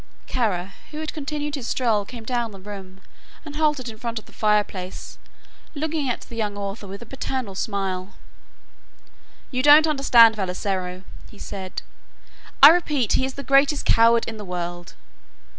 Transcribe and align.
Kara 0.25 0.73
who 0.89 0.97
had 0.97 1.13
continued 1.13 1.53
his 1.53 1.67
stroll 1.67 2.05
came 2.05 2.23
down 2.23 2.49
the 2.49 2.59
room 2.59 3.01
and 3.45 3.55
halted 3.55 3.87
in 3.87 3.99
front 3.99 4.17
of 4.17 4.25
the 4.25 4.33
fireplace 4.33 5.19
looking 5.75 6.09
at 6.09 6.21
the 6.21 6.35
young 6.35 6.57
author 6.57 6.87
with 6.87 7.03
a 7.03 7.05
paternal 7.05 7.53
smile. 7.53 8.13
"You 9.51 9.61
don't 9.61 9.85
understand 9.85 10.37
Vassalaro," 10.37 11.03
he 11.29 11.37
said; 11.37 11.83
"I 12.63 12.69
repeat 12.69 13.13
he 13.13 13.25
is 13.25 13.35
the 13.35 13.43
greatest 13.43 13.85
coward 13.85 14.25
in 14.27 14.37
the 14.37 14.43
world. 14.43 14.95